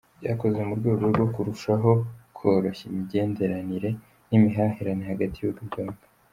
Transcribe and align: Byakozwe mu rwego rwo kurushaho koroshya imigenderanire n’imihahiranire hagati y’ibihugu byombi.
Byakozwe 0.19 0.61
mu 0.67 0.73
rwego 0.79 1.03
rwo 1.11 1.25
kurushaho 1.33 1.91
koroshya 2.37 2.83
imigenderanire 2.89 3.89
n’imihahiranire 4.29 5.09
hagati 5.13 5.35
y’ibihugu 5.37 5.61
byombi. 5.69 6.05